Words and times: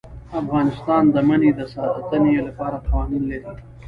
افغانستان 0.41 1.03
د 1.13 1.15
منی 1.27 1.51
د 1.59 1.61
ساتنې 1.73 2.35
لپاره 2.47 2.77
قوانین 2.87 3.23
لري. 3.31 3.53